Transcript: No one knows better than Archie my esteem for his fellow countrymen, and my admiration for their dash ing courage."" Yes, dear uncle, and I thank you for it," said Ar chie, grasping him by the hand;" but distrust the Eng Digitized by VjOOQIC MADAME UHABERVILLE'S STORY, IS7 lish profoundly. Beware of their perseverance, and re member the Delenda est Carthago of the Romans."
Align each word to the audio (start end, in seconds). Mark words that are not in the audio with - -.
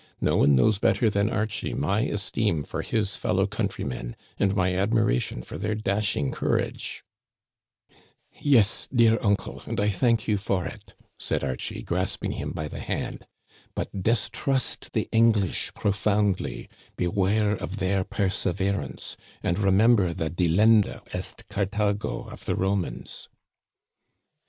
No 0.19 0.35
one 0.37 0.55
knows 0.55 0.79
better 0.79 1.11
than 1.11 1.29
Archie 1.29 1.75
my 1.75 1.99
esteem 1.99 2.63
for 2.63 2.81
his 2.81 3.15
fellow 3.15 3.45
countrymen, 3.45 4.15
and 4.39 4.55
my 4.55 4.75
admiration 4.75 5.43
for 5.43 5.59
their 5.59 5.75
dash 5.75 6.17
ing 6.17 6.31
courage."" 6.31 7.03
Yes, 8.41 8.87
dear 8.91 9.19
uncle, 9.21 9.61
and 9.67 9.79
I 9.79 9.89
thank 9.89 10.27
you 10.27 10.37
for 10.37 10.65
it," 10.65 10.95
said 11.19 11.43
Ar 11.43 11.55
chie, 11.55 11.83
grasping 11.83 12.31
him 12.31 12.49
by 12.49 12.67
the 12.67 12.79
hand;" 12.79 13.27
but 13.75 14.01
distrust 14.01 14.93
the 14.93 15.07
Eng 15.13 15.33
Digitized 15.33 15.35
by 15.35 15.35
VjOOQIC 15.35 15.35
MADAME 15.35 15.35
UHABERVILLE'S 15.35 15.37
STORY, 15.37 15.45
IS7 15.45 15.47
lish 15.47 15.73
profoundly. 15.75 16.69
Beware 16.97 17.51
of 17.51 17.77
their 17.77 18.03
perseverance, 18.03 19.17
and 19.43 19.59
re 19.59 19.69
member 19.71 20.13
the 20.15 20.31
Delenda 20.31 21.01
est 21.13 21.47
Carthago 21.49 22.23
of 22.31 22.45
the 22.45 22.55
Romans." 22.55 23.29